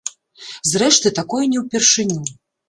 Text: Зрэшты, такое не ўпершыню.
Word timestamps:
Зрэшты, 0.71 1.11
такое 1.19 1.43
не 1.53 1.61
ўпершыню. 1.65 2.19